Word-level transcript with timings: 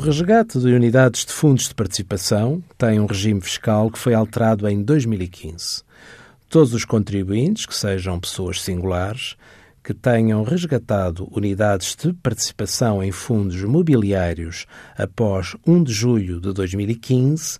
resgate 0.00 0.58
de 0.58 0.68
unidades 0.68 1.24
de 1.24 1.32
fundos 1.32 1.68
de 1.68 1.74
participação 1.74 2.62
tem 2.76 2.98
um 2.98 3.06
regime 3.06 3.40
fiscal 3.40 3.90
que 3.90 3.98
foi 3.98 4.14
alterado 4.14 4.66
em 4.68 4.82
2015. 4.82 5.82
Todos 6.48 6.74
os 6.74 6.84
contribuintes, 6.84 7.66
que 7.66 7.74
sejam 7.74 8.18
pessoas 8.18 8.60
singulares, 8.62 9.36
que 9.84 9.94
tenham 9.94 10.42
resgatado 10.42 11.28
unidades 11.30 11.94
de 11.94 12.12
participação 12.12 13.02
em 13.02 13.12
fundos 13.12 13.62
mobiliários 13.62 14.66
após 14.96 15.54
1 15.66 15.84
de 15.84 15.92
julho 15.92 16.40
de 16.40 16.52
2015 16.52 17.58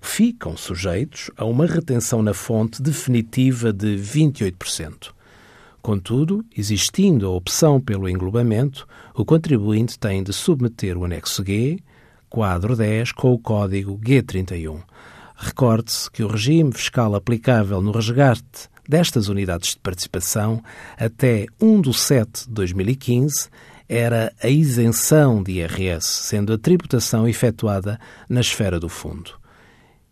ficam 0.00 0.56
sujeitos 0.56 1.30
a 1.36 1.44
uma 1.44 1.66
retenção 1.66 2.22
na 2.22 2.34
fonte 2.34 2.82
definitiva 2.82 3.72
de 3.72 3.96
28%. 3.96 5.15
Contudo, 5.86 6.44
existindo 6.56 7.28
a 7.28 7.30
opção 7.30 7.80
pelo 7.80 8.08
englobamento, 8.08 8.88
o 9.14 9.24
contribuinte 9.24 9.96
tem 9.96 10.20
de 10.20 10.32
submeter 10.32 10.98
o 10.98 11.04
anexo 11.04 11.44
G, 11.46 11.78
quadro 12.28 12.74
10, 12.74 13.12
com 13.12 13.32
o 13.32 13.38
código 13.38 13.96
G31. 14.00 14.82
Recorde-se 15.36 16.10
que 16.10 16.24
o 16.24 16.26
regime 16.26 16.72
fiscal 16.72 17.14
aplicável 17.14 17.80
no 17.80 17.92
resgate 17.92 18.68
destas 18.88 19.28
unidades 19.28 19.74
de 19.74 19.78
participação 19.78 20.60
até 20.98 21.46
1 21.60 21.82
de 21.82 21.94
7 21.96 22.48
de 22.48 22.52
2015 22.52 23.48
era 23.88 24.34
a 24.42 24.48
isenção 24.48 25.40
de 25.40 25.60
IRS, 25.60 26.04
sendo 26.04 26.52
a 26.52 26.58
tributação 26.58 27.28
efetuada 27.28 27.96
na 28.28 28.40
esfera 28.40 28.80
do 28.80 28.88
fundo. 28.88 29.45